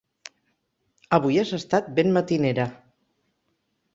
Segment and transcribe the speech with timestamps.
[1.17, 2.65] Avui has estat ben matinera.